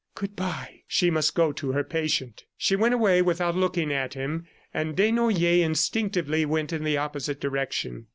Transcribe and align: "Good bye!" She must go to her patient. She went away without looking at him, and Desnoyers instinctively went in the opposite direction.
"Good 0.15 0.35
bye!" 0.35 0.81
She 0.87 1.11
must 1.11 1.35
go 1.35 1.51
to 1.51 1.73
her 1.73 1.83
patient. 1.83 2.45
She 2.57 2.75
went 2.75 2.95
away 2.95 3.21
without 3.21 3.55
looking 3.55 3.93
at 3.93 4.15
him, 4.15 4.47
and 4.73 4.95
Desnoyers 4.95 5.63
instinctively 5.63 6.43
went 6.43 6.73
in 6.73 6.83
the 6.83 6.97
opposite 6.97 7.39
direction. 7.39 8.07